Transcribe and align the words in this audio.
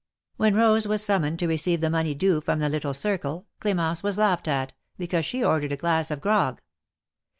When 0.37 0.55
Rose 0.55 0.87
was 0.87 1.05
summoned 1.05 1.37
to 1.37 1.47
receive 1.47 1.79
the 1.79 1.91
money 1.91 2.15
due 2.15 2.41
from 2.41 2.57
the 2.57 2.69
little 2.69 2.95
circle, 2.95 3.45
Cl4mence 3.61 4.01
was 4.01 4.17
laughed 4.17 4.47
at, 4.47 4.73
because 4.97 5.25
she 5.27 5.43
ordered 5.43 5.73
a 5.73 5.77
glass 5.77 6.09
of 6.09 6.21
^^grog." 6.21 6.57